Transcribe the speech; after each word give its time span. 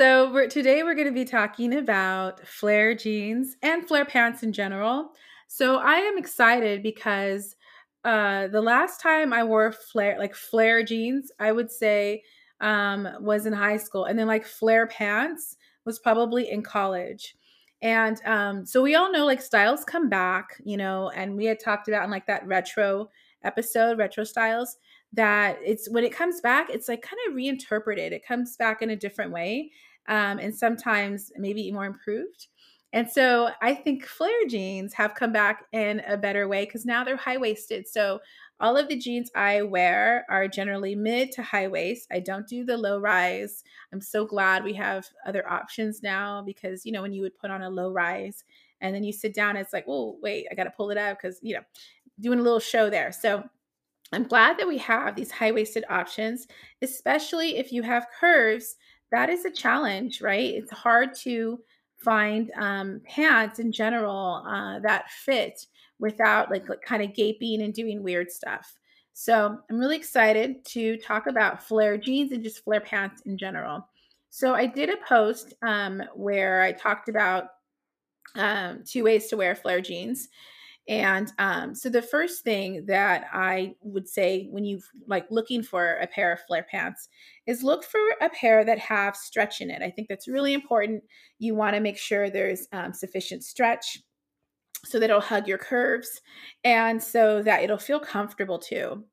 So, 0.00 0.32
we're, 0.32 0.46
today 0.46 0.82
we're 0.82 0.94
going 0.94 1.08
to 1.08 1.12
be 1.12 1.26
talking 1.26 1.74
about 1.74 2.40
flare 2.46 2.94
jeans 2.94 3.56
and 3.60 3.86
flare 3.86 4.06
pants 4.06 4.42
in 4.42 4.50
general. 4.50 5.10
So, 5.46 5.76
I 5.76 5.96
am 5.96 6.16
excited 6.16 6.82
because 6.82 7.54
uh, 8.06 8.46
the 8.46 8.62
last 8.62 9.02
time 9.02 9.34
I 9.34 9.44
wore 9.44 9.72
flare, 9.72 10.18
like 10.18 10.34
flare 10.34 10.82
jeans, 10.82 11.30
I 11.38 11.52
would 11.52 11.70
say 11.70 12.22
um, 12.62 13.08
was 13.20 13.44
in 13.44 13.52
high 13.52 13.76
school. 13.76 14.06
And 14.06 14.18
then, 14.18 14.26
like, 14.26 14.46
flare 14.46 14.86
pants 14.86 15.58
was 15.84 15.98
probably 15.98 16.50
in 16.50 16.62
college. 16.62 17.36
And 17.82 18.18
um, 18.24 18.64
so 18.64 18.80
we 18.80 18.94
all 18.94 19.12
know 19.12 19.26
like 19.26 19.42
styles 19.42 19.84
come 19.84 20.08
back, 20.08 20.56
you 20.64 20.78
know, 20.78 21.10
and 21.10 21.36
we 21.36 21.44
had 21.44 21.60
talked 21.60 21.88
about 21.88 22.04
in 22.04 22.10
like 22.10 22.26
that 22.26 22.46
retro 22.46 23.10
episode, 23.44 23.98
retro 23.98 24.24
styles, 24.24 24.78
that 25.12 25.58
it's 25.64 25.90
when 25.90 26.04
it 26.04 26.14
comes 26.14 26.40
back, 26.40 26.70
it's 26.70 26.88
like 26.88 27.02
kind 27.02 27.18
of 27.28 27.34
reinterpreted. 27.34 28.12
It 28.12 28.24
comes 28.26 28.56
back 28.56 28.80
in 28.82 28.90
a 28.90 28.96
different 28.96 29.32
way, 29.32 29.70
um, 30.10 30.38
and 30.38 30.54
sometimes 30.54 31.32
maybe 31.38 31.72
more 31.72 31.86
improved. 31.86 32.48
And 32.92 33.08
so 33.08 33.50
I 33.62 33.72
think 33.74 34.04
flare 34.04 34.46
jeans 34.48 34.92
have 34.94 35.14
come 35.14 35.32
back 35.32 35.64
in 35.72 36.02
a 36.08 36.16
better 36.16 36.48
way 36.48 36.64
because 36.64 36.84
now 36.84 37.04
they're 37.04 37.16
high 37.16 37.36
waisted. 37.36 37.86
So 37.86 38.18
all 38.58 38.76
of 38.76 38.88
the 38.88 38.98
jeans 38.98 39.30
I 39.36 39.62
wear 39.62 40.26
are 40.28 40.48
generally 40.48 40.96
mid 40.96 41.30
to 41.32 41.42
high 41.42 41.68
waist. 41.68 42.08
I 42.10 42.18
don't 42.18 42.48
do 42.48 42.64
the 42.64 42.76
low 42.76 42.98
rise. 42.98 43.62
I'm 43.92 44.00
so 44.00 44.26
glad 44.26 44.64
we 44.64 44.74
have 44.74 45.06
other 45.24 45.48
options 45.48 46.02
now 46.02 46.42
because, 46.42 46.84
you 46.84 46.90
know, 46.90 47.02
when 47.02 47.12
you 47.12 47.22
would 47.22 47.38
put 47.38 47.52
on 47.52 47.62
a 47.62 47.70
low 47.70 47.92
rise 47.92 48.44
and 48.80 48.92
then 48.92 49.04
you 49.04 49.12
sit 49.12 49.34
down, 49.34 49.56
it's 49.56 49.72
like, 49.72 49.84
oh, 49.86 50.18
wait, 50.20 50.48
I 50.50 50.56
got 50.56 50.64
to 50.64 50.70
pull 50.70 50.90
it 50.90 50.98
up 50.98 51.18
because, 51.22 51.38
you 51.42 51.54
know, 51.54 51.62
doing 52.18 52.40
a 52.40 52.42
little 52.42 52.58
show 52.58 52.90
there. 52.90 53.12
So 53.12 53.44
I'm 54.12 54.24
glad 54.24 54.58
that 54.58 54.66
we 54.66 54.78
have 54.78 55.14
these 55.14 55.30
high 55.30 55.52
waisted 55.52 55.84
options, 55.88 56.48
especially 56.82 57.56
if 57.56 57.72
you 57.72 57.82
have 57.84 58.08
curves. 58.18 58.76
That 59.10 59.28
is 59.28 59.44
a 59.44 59.50
challenge, 59.50 60.20
right? 60.20 60.54
It's 60.54 60.70
hard 60.70 61.14
to 61.20 61.60
find 61.98 62.50
um, 62.56 63.00
pants 63.04 63.58
in 63.58 63.72
general 63.72 64.44
uh, 64.46 64.78
that 64.80 65.10
fit 65.10 65.66
without 65.98 66.50
like, 66.50 66.68
like 66.68 66.82
kind 66.82 67.02
of 67.02 67.14
gaping 67.14 67.62
and 67.62 67.74
doing 67.74 68.02
weird 68.02 68.30
stuff. 68.30 68.72
So 69.12 69.58
I'm 69.68 69.78
really 69.78 69.96
excited 69.96 70.64
to 70.66 70.96
talk 70.96 71.26
about 71.26 71.62
flare 71.62 71.98
jeans 71.98 72.32
and 72.32 72.42
just 72.42 72.64
flare 72.64 72.80
pants 72.80 73.22
in 73.26 73.36
general. 73.36 73.86
So 74.30 74.54
I 74.54 74.64
did 74.64 74.88
a 74.88 74.96
post 75.06 75.54
um, 75.62 76.02
where 76.14 76.62
I 76.62 76.72
talked 76.72 77.08
about 77.08 77.48
um, 78.36 78.84
two 78.86 79.04
ways 79.04 79.26
to 79.28 79.36
wear 79.36 79.54
flare 79.54 79.80
jeans. 79.80 80.28
And 80.88 81.30
um, 81.38 81.74
so 81.74 81.88
the 81.88 82.02
first 82.02 82.42
thing 82.42 82.84
that 82.86 83.26
I 83.32 83.74
would 83.82 84.08
say 84.08 84.48
when 84.50 84.64
you 84.64 84.80
like 85.06 85.26
looking 85.30 85.62
for 85.62 85.94
a 85.96 86.06
pair 86.06 86.32
of 86.32 86.40
flare 86.40 86.66
pants 86.68 87.08
is 87.46 87.62
look 87.62 87.84
for 87.84 88.00
a 88.20 88.28
pair 88.30 88.64
that 88.64 88.78
have 88.78 89.14
stretch 89.14 89.60
in 89.60 89.70
it. 89.70 89.82
I 89.82 89.90
think 89.90 90.08
that's 90.08 90.26
really 90.26 90.52
important. 90.52 91.04
You 91.38 91.54
want 91.54 91.74
to 91.74 91.80
make 91.80 91.98
sure 91.98 92.28
there's 92.28 92.66
um, 92.72 92.92
sufficient 92.92 93.44
stretch 93.44 93.98
so 94.84 94.98
that 94.98 95.10
it'll 95.10 95.20
hug 95.20 95.46
your 95.46 95.58
curves 95.58 96.20
and 96.64 97.02
so 97.02 97.42
that 97.42 97.62
it'll 97.62 97.78
feel 97.78 98.00
comfortable 98.00 98.58
too. 98.58 99.04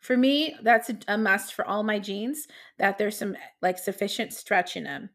For 0.00 0.16
me, 0.16 0.56
that's 0.62 0.90
a, 0.90 0.98
a 1.06 1.18
must 1.18 1.54
for 1.54 1.64
all 1.66 1.84
my 1.84 1.98
jeans 1.98 2.48
that 2.78 2.98
there's 2.98 3.16
some 3.16 3.36
like 3.60 3.78
sufficient 3.78 4.32
stretch 4.32 4.76
in 4.76 4.84
them. 4.84 5.10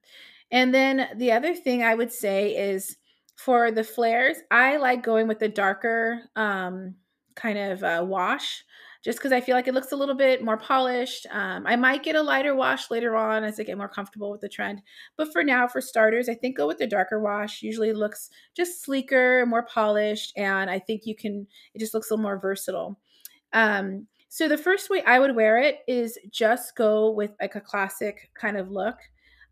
And 0.51 0.73
then 0.73 1.09
the 1.17 1.33
other 1.33 1.53
thing 1.53 1.83
I 1.83 1.95
would 1.95 2.13
say 2.13 2.55
is 2.55 2.95
for 3.37 3.71
the 3.71 3.83
flares, 3.83 4.37
I 4.51 4.77
like 4.77 5.03
going 5.03 5.27
with 5.27 5.39
the 5.39 5.47
darker 5.47 6.21
um, 6.35 6.95
kind 7.35 7.57
of 7.57 7.83
uh, 7.83 8.03
wash 8.05 8.63
just 9.03 9.19
because 9.19 9.31
I 9.31 9.39
feel 9.39 9.55
like 9.55 9.67
it 9.67 9.73
looks 9.73 9.91
a 9.91 9.95
little 9.95 10.15
bit 10.15 10.43
more 10.43 10.57
polished. 10.57 11.27
Um, 11.31 11.65
I 11.67 11.75
might 11.75 12.03
get 12.03 12.15
a 12.15 12.21
lighter 12.21 12.55
wash 12.55 12.89
later 12.89 13.15
on 13.15 13.43
as 13.43 13.59
I 13.59 13.63
get 13.63 13.77
more 13.77 13.87
comfortable 13.87 14.31
with 14.31 14.41
the 14.41 14.49
trend. 14.49 14.81
But 15.17 15.31
for 15.31 15.43
now, 15.43 15.67
for 15.67 15.81
starters, 15.81 16.27
I 16.27 16.33
think 16.33 16.57
go 16.57 16.67
with 16.67 16.79
the 16.79 16.87
darker 16.87 17.21
wash. 17.21 17.61
Usually 17.61 17.93
looks 17.93 18.29
just 18.55 18.83
sleeker, 18.83 19.45
more 19.45 19.63
polished, 19.63 20.33
and 20.35 20.69
I 20.69 20.79
think 20.79 21.05
you 21.05 21.15
can, 21.15 21.47
it 21.75 21.79
just 21.79 21.93
looks 21.93 22.09
a 22.09 22.15
little 22.15 22.23
more 22.23 22.39
versatile. 22.39 22.99
Um, 23.53 24.07
so 24.29 24.47
the 24.47 24.57
first 24.57 24.89
way 24.89 25.03
I 25.03 25.19
would 25.19 25.35
wear 25.35 25.59
it 25.59 25.79
is 25.87 26.17
just 26.31 26.75
go 26.75 27.11
with 27.11 27.31
like 27.39 27.55
a 27.55 27.61
classic 27.61 28.29
kind 28.33 28.57
of 28.57 28.71
look. 28.71 28.97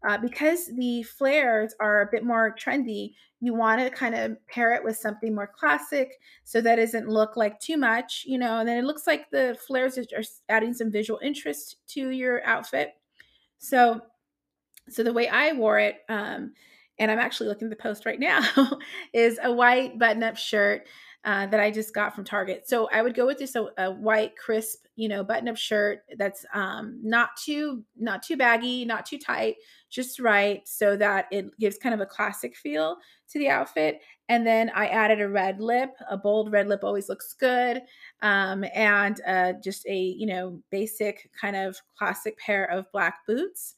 Uh, 0.07 0.17
because 0.19 0.67
the 0.77 1.01
flares 1.03 1.73
are 1.79 2.01
a 2.01 2.09
bit 2.11 2.23
more 2.23 2.55
trendy, 2.55 3.13
you 3.39 3.53
want 3.53 3.81
to 3.81 3.89
kind 3.89 4.13
of 4.13 4.37
pair 4.47 4.73
it 4.73 4.83
with 4.83 4.95
something 4.95 5.33
more 5.33 5.51
classic 5.57 6.19
so 6.43 6.61
that 6.61 6.75
doesn't 6.75 7.09
look 7.09 7.35
like 7.35 7.59
too 7.59 7.75
much, 7.75 8.23
you 8.27 8.37
know, 8.37 8.59
and 8.59 8.69
then 8.69 8.77
it 8.77 8.85
looks 8.85 9.07
like 9.07 9.29
the 9.31 9.57
flares 9.65 9.97
are 9.97 10.23
adding 10.49 10.73
some 10.73 10.91
visual 10.91 11.19
interest 11.23 11.77
to 11.87 12.09
your 12.09 12.45
outfit. 12.45 12.93
So, 13.57 13.99
so 14.89 15.01
the 15.01 15.13
way 15.13 15.27
I 15.27 15.53
wore 15.53 15.79
it, 15.79 15.97
um, 16.07 16.53
and 16.99 17.09
I'm 17.09 17.19
actually 17.19 17.49
looking 17.49 17.67
at 17.67 17.71
the 17.71 17.83
post 17.83 18.05
right 18.05 18.19
now, 18.19 18.41
is 19.13 19.39
a 19.43 19.51
white 19.51 19.97
button 19.97 20.23
up 20.23 20.37
shirt 20.37 20.83
uh, 21.25 21.47
that 21.47 21.59
I 21.59 21.71
just 21.71 21.93
got 21.93 22.13
from 22.13 22.23
Target. 22.23 22.69
So 22.69 22.87
I 22.93 23.01
would 23.01 23.15
go 23.15 23.25
with 23.25 23.39
just 23.39 23.55
a, 23.55 23.67
a 23.79 23.91
white, 23.91 24.37
crisp, 24.37 24.85
you 24.95 25.09
know, 25.09 25.23
button-up 25.23 25.57
shirt 25.57 26.03
that's 26.17 26.45
um, 26.53 26.99
not 27.03 27.31
too 27.43 27.83
not 27.97 28.21
too 28.21 28.37
baggy, 28.37 28.85
not 28.85 29.07
too 29.07 29.17
tight, 29.17 29.55
just 29.95 30.19
right, 30.19 30.67
so 30.67 30.97
that 30.97 31.27
it 31.31 31.45
gives 31.59 31.77
kind 31.77 31.95
of 31.95 32.01
a 32.01 32.05
classic 32.05 32.55
feel 32.55 32.97
to 33.29 33.39
the 33.39 33.49
outfit. 33.49 34.01
And 34.29 34.45
then 34.45 34.71
I 34.75 34.87
added 34.87 35.21
a 35.21 35.29
red 35.29 35.61
lip. 35.61 35.91
A 36.09 36.17
bold 36.17 36.51
red 36.51 36.67
lip 36.67 36.83
always 36.83 37.09
looks 37.09 37.33
good, 37.33 37.81
um, 38.21 38.65
and 38.73 39.19
uh, 39.27 39.53
just 39.63 39.85
a 39.87 39.97
you 39.97 40.25
know 40.27 40.61
basic 40.71 41.29
kind 41.39 41.55
of 41.55 41.77
classic 41.97 42.37
pair 42.39 42.65
of 42.69 42.91
black 42.91 43.19
boots 43.27 43.75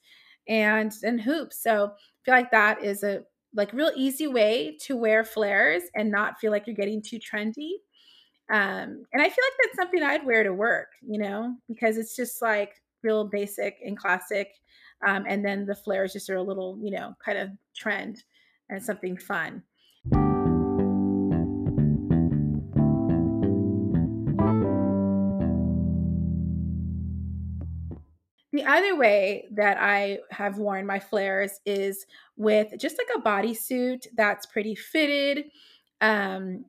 and 0.47 0.91
and 1.03 1.21
hoops. 1.21 1.61
So 1.61 1.85
I 1.85 2.23
feel 2.25 2.33
like 2.35 2.51
that 2.51 2.83
is 2.83 3.03
a 3.03 3.23
like 3.53 3.73
real 3.73 3.91
easy 3.95 4.27
way 4.27 4.77
to 4.81 4.95
wear 4.97 5.23
flares 5.23 5.83
and 5.95 6.11
not 6.11 6.39
feel 6.39 6.51
like 6.51 6.67
you're 6.67 6.75
getting 6.75 7.01
too 7.01 7.19
trendy. 7.19 7.71
Um, 8.49 9.03
and 9.11 9.21
I 9.21 9.29
feel 9.29 9.43
like 9.45 9.59
that's 9.63 9.75
something 9.75 10.03
I'd 10.03 10.25
wear 10.25 10.43
to 10.43 10.53
work, 10.53 10.89
you 11.01 11.19
know, 11.19 11.55
because 11.67 11.97
it's 11.97 12.15
just 12.15 12.41
like 12.41 12.75
real 13.03 13.25
basic 13.25 13.77
and 13.85 13.97
classic. 13.97 14.49
Um, 15.05 15.25
and 15.27 15.45
then 15.45 15.65
the 15.65 15.75
flares 15.75 16.13
just 16.13 16.29
are 16.29 16.37
a 16.37 16.43
little, 16.43 16.79
you 16.81 16.91
know, 16.91 17.15
kind 17.23 17.37
of 17.37 17.49
trend 17.75 18.23
and 18.69 18.81
something 18.81 19.17
fun. 19.17 19.63
The 28.53 28.63
other 28.65 28.95
way 28.95 29.45
that 29.51 29.77
I 29.79 30.17
have 30.31 30.57
worn 30.57 30.87
my 30.87 30.99
flares 30.99 31.59
is 31.65 32.07
with 32.37 32.73
just 32.79 32.97
like 32.97 33.07
a 33.15 33.21
bodysuit 33.21 34.07
that's 34.15 34.47
pretty 34.47 34.73
fitted, 34.73 35.45
um, 36.01 36.65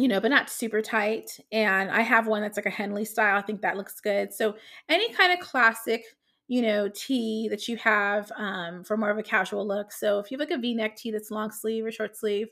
you 0.00 0.08
know, 0.08 0.20
but 0.20 0.30
not 0.30 0.48
super 0.48 0.80
tight. 0.80 1.38
And 1.52 1.90
I 1.90 2.00
have 2.00 2.26
one 2.26 2.42
that's 2.42 2.56
like 2.56 2.66
a 2.66 2.70
Henley 2.70 3.04
style. 3.04 3.36
I 3.36 3.42
think 3.42 3.60
that 3.62 3.76
looks 3.76 4.00
good. 4.00 4.32
So 4.32 4.56
any 4.88 5.12
kind 5.12 5.32
of 5.32 5.40
classic, 5.46 6.04
you 6.50 6.62
know, 6.62 6.90
tee 6.92 7.46
that 7.48 7.68
you 7.68 7.76
have 7.76 8.32
um, 8.36 8.82
for 8.82 8.96
more 8.96 9.10
of 9.10 9.18
a 9.18 9.22
casual 9.22 9.64
look. 9.64 9.92
So 9.92 10.18
if 10.18 10.32
you 10.32 10.36
have 10.36 10.48
like 10.48 10.58
a 10.58 10.60
V-neck 10.60 10.96
tee 10.96 11.12
that's 11.12 11.30
long 11.30 11.52
sleeve 11.52 11.86
or 11.86 11.92
short 11.92 12.16
sleeve, 12.16 12.48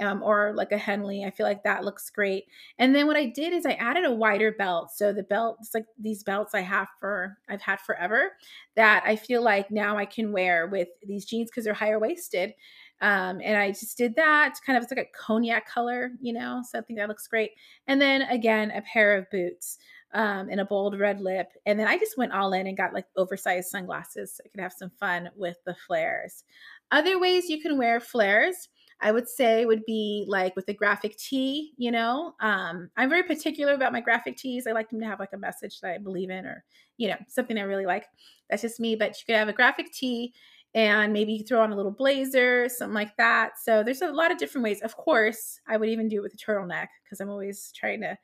um, 0.00 0.22
or 0.22 0.52
like 0.54 0.70
a 0.70 0.78
Henley. 0.78 1.24
I 1.24 1.30
feel 1.30 1.46
like 1.46 1.62
that 1.64 1.84
looks 1.84 2.10
great. 2.10 2.44
And 2.78 2.94
then 2.94 3.06
what 3.06 3.16
I 3.16 3.26
did 3.26 3.52
is 3.52 3.66
I 3.66 3.72
added 3.72 4.04
a 4.04 4.12
wider 4.12 4.52
belt. 4.52 4.90
So 4.94 5.12
the 5.12 5.22
belt, 5.22 5.56
it's 5.60 5.74
like 5.74 5.86
these 5.98 6.22
belts 6.22 6.54
I 6.54 6.60
have 6.60 6.88
for, 7.00 7.38
I've 7.48 7.62
had 7.62 7.80
forever 7.80 8.32
that 8.76 9.02
I 9.06 9.16
feel 9.16 9.42
like 9.42 9.70
now 9.70 9.96
I 9.96 10.04
can 10.04 10.30
wear 10.30 10.66
with 10.66 10.88
these 11.06 11.24
jeans 11.24 11.50
because 11.50 11.64
they're 11.64 11.74
higher 11.74 11.98
waisted. 11.98 12.52
Um, 13.00 13.40
and 13.42 13.56
I 13.56 13.70
just 13.70 13.96
did 13.96 14.16
that 14.16 14.54
kind 14.64 14.76
of, 14.76 14.82
it's 14.82 14.92
like 14.92 15.06
a 15.06 15.18
cognac 15.18 15.68
color, 15.68 16.10
you 16.20 16.32
know, 16.32 16.62
so 16.68 16.78
I 16.78 16.82
think 16.82 16.98
that 16.98 17.08
looks 17.08 17.28
great. 17.28 17.52
And 17.86 18.00
then 18.00 18.22
again, 18.22 18.70
a 18.72 18.82
pair 18.82 19.16
of 19.16 19.30
boots 19.30 19.78
um, 20.14 20.48
and 20.50 20.60
a 20.60 20.64
bold 20.64 20.98
red 20.98 21.20
lip. 21.20 21.48
And 21.66 21.78
then 21.78 21.86
I 21.86 21.98
just 21.98 22.16
went 22.18 22.32
all 22.32 22.52
in 22.52 22.66
and 22.66 22.76
got 22.76 22.94
like 22.94 23.06
oversized 23.16 23.68
sunglasses 23.68 24.36
so 24.36 24.42
I 24.44 24.48
could 24.48 24.60
have 24.60 24.72
some 24.72 24.90
fun 24.98 25.30
with 25.36 25.56
the 25.66 25.74
flares. 25.86 26.44
Other 26.90 27.18
ways 27.18 27.48
you 27.48 27.60
can 27.60 27.76
wear 27.76 28.00
flares 28.00 28.68
I 29.00 29.12
would 29.12 29.28
say 29.28 29.64
would 29.64 29.84
be 29.84 30.24
like 30.26 30.56
with 30.56 30.68
a 30.68 30.74
graphic 30.74 31.16
tee, 31.16 31.72
you 31.76 31.92
know. 31.92 32.34
Um, 32.40 32.90
I'm 32.96 33.08
very 33.08 33.22
particular 33.22 33.74
about 33.74 33.92
my 33.92 34.00
graphic 34.00 34.36
tees. 34.36 34.66
I 34.66 34.72
like 34.72 34.90
them 34.90 35.00
to 35.00 35.06
have 35.06 35.20
like 35.20 35.32
a 35.32 35.38
message 35.38 35.80
that 35.80 35.92
I 35.92 35.98
believe 35.98 36.30
in 36.30 36.44
or, 36.44 36.64
you 36.96 37.08
know, 37.08 37.16
something 37.28 37.56
I 37.58 37.62
really 37.62 37.86
like. 37.86 38.06
That's 38.50 38.62
just 38.62 38.80
me. 38.80 38.96
But 38.96 39.10
you 39.10 39.26
could 39.26 39.36
have 39.36 39.48
a 39.48 39.52
graphic 39.52 39.92
tee 39.92 40.34
and 40.74 41.12
maybe 41.12 41.32
you 41.32 41.44
throw 41.44 41.62
on 41.62 41.72
a 41.72 41.76
little 41.76 41.92
blazer, 41.92 42.68
something 42.68 42.94
like 42.94 43.16
that. 43.18 43.52
So 43.62 43.84
there's 43.84 44.02
a 44.02 44.10
lot 44.10 44.32
of 44.32 44.38
different 44.38 44.64
ways. 44.64 44.82
Of 44.82 44.96
course, 44.96 45.60
I 45.68 45.76
would 45.76 45.88
even 45.88 46.08
do 46.08 46.16
it 46.16 46.22
with 46.22 46.34
a 46.34 46.36
turtleneck 46.36 46.88
because 47.04 47.20
I'm 47.20 47.30
always 47.30 47.72
trying 47.76 48.00
to 48.00 48.18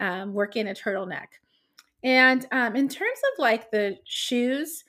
um, 0.00 0.32
work 0.32 0.56
in 0.56 0.68
a 0.68 0.74
turtleneck. 0.74 1.26
And 2.04 2.46
um, 2.52 2.76
in 2.76 2.88
terms 2.88 3.18
of 3.32 3.38
like 3.38 3.70
the 3.70 3.96
shoes, 4.04 4.84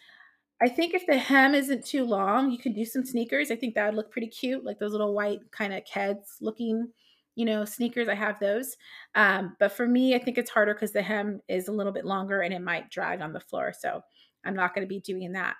I 0.62 0.70
think 0.70 0.94
if 0.94 1.06
the 1.08 1.18
hem 1.18 1.56
isn't 1.56 1.86
too 1.86 2.04
long, 2.04 2.52
you 2.52 2.58
could 2.58 2.76
do 2.76 2.86
some 2.86 3.06
sneakers. 3.06 3.50
I 3.50 3.56
think 3.56 3.76
that 3.76 3.86
would 3.86 3.96
look 3.96 4.12
pretty 4.12 4.28
cute, 4.28 4.66
like 4.66 4.78
those 4.78 4.92
little 4.92 5.14
white 5.14 5.40
kind 5.52 5.74
of 5.74 5.84
Keds 5.86 6.38
looking, 6.42 6.90
you 7.36 7.46
know, 7.46 7.66
sneakers. 7.66 8.10
I 8.10 8.16
have 8.16 8.40
those. 8.40 8.76
Um, 9.16 9.56
but 9.60 9.72
for 9.72 9.88
me, 9.88 10.16
I 10.16 10.20
think 10.20 10.38
it's 10.38 10.52
harder 10.52 10.74
because 10.74 10.92
the 10.92 11.02
hem 11.02 11.40
is 11.48 11.68
a 11.68 11.72
little 11.72 11.94
bit 11.94 12.06
longer 12.06 12.42
and 12.42 12.54
it 12.54 12.62
might 12.62 12.92
drag 12.92 13.22
on 13.22 13.34
the 13.34 13.40
floor. 13.40 13.74
So 13.78 14.02
I'm 14.46 14.56
not 14.56 14.76
going 14.76 14.86
to 14.86 14.90
be 14.90 15.00
doing 15.00 15.32
that 15.32 15.56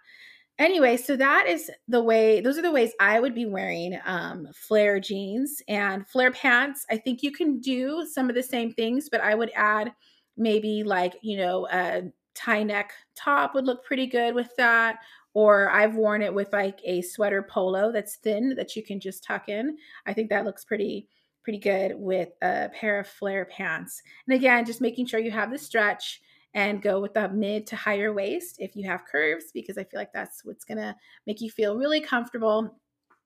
anyway, 0.59 0.97
so 0.97 1.15
that 1.15 1.47
is 1.47 1.71
the 1.88 2.03
way, 2.03 2.41
those 2.41 2.57
are 2.57 2.61
the 2.61 2.71
ways 2.71 2.91
I 3.00 3.19
would 3.19 3.33
be 3.33 3.45
wearing 3.47 4.00
um, 4.06 4.47
flare 4.53 5.00
jeans 5.00 5.61
and 5.67 6.07
flare 6.07 6.31
pants. 6.31 6.85
I 6.91 6.97
think 6.97 7.23
you 7.23 7.31
can 7.31 7.59
do 7.59 8.06
some 8.11 8.29
of 8.29 8.35
the 8.35 8.44
same 8.44 8.73
things, 8.73 9.09
but 9.09 9.21
I 9.21 9.33
would 9.33 9.51
add 9.56 9.94
maybe 10.38 10.83
like, 10.83 11.15
you 11.21 11.38
know, 11.38 11.67
a 11.71 12.03
tie 12.35 12.63
neck 12.63 12.91
top 13.15 13.56
would 13.56 13.65
look 13.65 13.83
pretty 13.83 14.06
good 14.06 14.35
with 14.35 14.56
that. 14.57 15.00
Or 15.33 15.69
I've 15.69 15.95
worn 15.95 16.21
it 16.21 16.33
with 16.33 16.51
like 16.53 16.79
a 16.83 17.01
sweater 17.01 17.44
polo 17.44 17.91
that's 17.91 18.17
thin 18.17 18.55
that 18.55 18.75
you 18.75 18.83
can 18.83 19.00
just 19.00 19.23
tuck 19.23 19.47
in. 19.47 19.77
I 20.05 20.13
think 20.13 20.29
that 20.29 20.45
looks 20.45 20.65
pretty 20.65 21.07
pretty 21.44 21.59
good 21.59 21.94
with 21.95 22.29
a 22.41 22.69
pair 22.69 23.00
of 23.00 23.07
flare 23.07 23.45
pants. 23.45 24.03
And 24.27 24.35
again, 24.35 24.65
just 24.65 24.81
making 24.81 25.05
sure 25.05 25.19
you 25.19 25.31
have 25.31 25.51
the 25.51 25.57
stretch 25.57 26.21
and 26.54 26.81
go 26.81 27.00
with 27.00 27.13
the 27.13 27.30
mid 27.30 27.68
to 27.68 27.75
higher 27.75 28.13
waist 28.13 28.57
if 28.60 28.75
you 28.75 28.88
have 28.88 29.06
curves, 29.06 29.46
because 29.54 29.78
I 29.78 29.84
feel 29.84 30.00
like 30.00 30.13
that's 30.13 30.44
what's 30.44 30.66
to 30.66 30.96
make 31.28 31.42
you 31.42 31.50
feel 31.50 31.78
really 31.78 32.01
comfortable. 32.01 32.80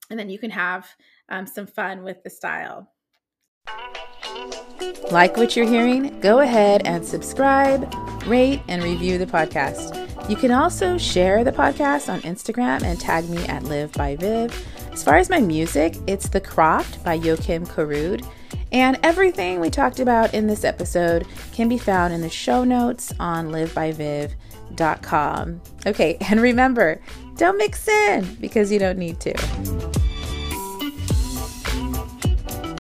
And 0.10 0.20
then 0.20 0.30
you 0.30 0.38
can 0.38 0.52
have 0.52 0.90
um, 1.30 1.48
some 1.48 1.66
fun 1.66 2.04
with 2.04 2.24
the 2.24 2.30
style. 2.30 2.92
Like 5.12 5.38
what 5.38 5.56
you're 5.56 5.68
hearing? 5.68 6.20
Go 6.20 6.40
ahead 6.40 6.86
and 6.86 7.06
subscribe, 7.06 7.94
rate, 8.26 8.62
and 8.68 8.84
review 8.84 9.18
the 9.18 9.26
podcast. 9.26 10.00
You 10.30 10.36
can 10.36 10.52
also 10.52 10.98
share 10.98 11.44
the 11.44 11.52
podcast 11.52 12.12
on 12.12 12.22
Instagram 12.22 12.84
and 12.84 13.00
tag 13.00 13.30
me 13.30 13.46
at 13.46 13.64
Live 13.64 13.92
by 13.94 14.16
Viv. 14.16 14.68
As 14.92 15.04
far 15.04 15.18
as 15.18 15.30
my 15.30 15.40
music, 15.40 15.98
it's 16.08 16.30
The 16.30 16.40
Croft 16.40 17.04
by 17.04 17.20
Joakim 17.20 17.68
Karud. 17.68 18.26
And 18.74 19.00
everything 19.04 19.60
we 19.60 19.70
talked 19.70 20.00
about 20.00 20.34
in 20.34 20.48
this 20.48 20.64
episode 20.64 21.28
can 21.54 21.70
be 21.70 21.78
found 21.78 22.12
in 22.12 22.22
the 22.22 22.30
show 22.30 22.64
notes 22.64 23.14
on 23.20 23.52
livebyviv.com. 23.52 25.62
Okay, 25.86 26.18
and 26.22 26.42
remember, 26.42 27.00
don't 27.36 27.58
mix 27.58 27.88
in 27.88 28.34
because 28.36 28.72
you 28.72 28.80
don't 28.80 28.98
need 28.98 29.20
to. 29.22 29.34